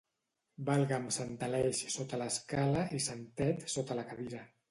Valga'm 0.69 1.03
sant 1.17 1.35
Aleix 1.47 1.83
sota 1.97 2.19
l'escala 2.23 2.87
i 3.01 3.05
sant 3.09 3.23
Tet 3.43 3.63
sota 3.77 3.99
la 4.03 4.09
cadira. 4.13 4.43